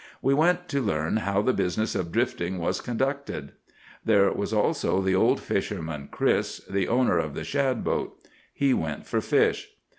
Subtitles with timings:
[0.19, 3.51] We went to learn how the business of drifting was conducted.
[4.03, 8.17] There was also the old fisherman, Chris, the owner of the shad boat.
[8.51, 9.69] He went for fish.